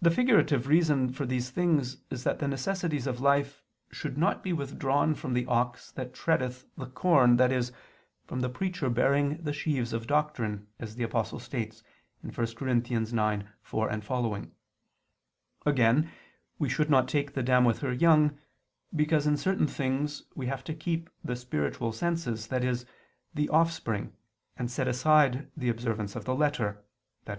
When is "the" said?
0.00-0.10, 2.38-2.48, 5.34-5.44, 6.78-6.86, 8.40-8.48, 9.42-9.52, 10.96-11.02, 17.34-17.42, 21.22-21.36, 23.34-23.50, 25.54-25.68, 26.24-26.34